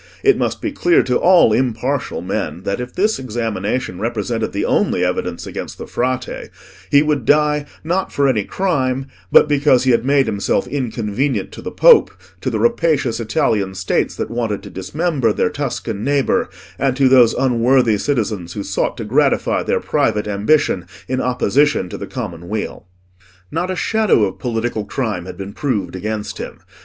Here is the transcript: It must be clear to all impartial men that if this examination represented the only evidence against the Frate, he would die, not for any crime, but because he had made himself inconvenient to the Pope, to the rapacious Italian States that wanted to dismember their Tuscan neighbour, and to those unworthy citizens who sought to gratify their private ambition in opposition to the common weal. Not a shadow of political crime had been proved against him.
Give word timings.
It 0.23 0.35
must 0.35 0.63
be 0.63 0.71
clear 0.71 1.03
to 1.03 1.17
all 1.17 1.53
impartial 1.53 2.23
men 2.23 2.63
that 2.63 2.79
if 2.81 2.91
this 2.95 3.19
examination 3.19 3.99
represented 3.99 4.51
the 4.51 4.65
only 4.65 5.05
evidence 5.05 5.45
against 5.45 5.77
the 5.77 5.85
Frate, 5.85 6.49
he 6.89 7.03
would 7.03 7.23
die, 7.23 7.67
not 7.83 8.11
for 8.11 8.27
any 8.27 8.43
crime, 8.43 9.05
but 9.31 9.47
because 9.47 9.83
he 9.83 9.91
had 9.91 10.03
made 10.03 10.25
himself 10.25 10.65
inconvenient 10.65 11.51
to 11.51 11.61
the 11.61 11.69
Pope, 11.69 12.09
to 12.41 12.49
the 12.49 12.57
rapacious 12.57 13.19
Italian 13.19 13.75
States 13.75 14.15
that 14.15 14.31
wanted 14.31 14.63
to 14.63 14.71
dismember 14.71 15.31
their 15.31 15.51
Tuscan 15.51 16.03
neighbour, 16.03 16.49
and 16.79 16.97
to 16.97 17.07
those 17.07 17.35
unworthy 17.35 17.99
citizens 17.99 18.53
who 18.53 18.63
sought 18.63 18.97
to 18.97 19.03
gratify 19.05 19.61
their 19.61 19.79
private 19.79 20.27
ambition 20.27 20.87
in 21.07 21.21
opposition 21.21 21.89
to 21.89 21.97
the 21.99 22.07
common 22.07 22.49
weal. 22.49 22.87
Not 23.51 23.69
a 23.69 23.75
shadow 23.75 24.23
of 24.23 24.39
political 24.39 24.83
crime 24.83 25.27
had 25.27 25.37
been 25.37 25.53
proved 25.53 25.95
against 25.95 26.39
him. 26.39 26.61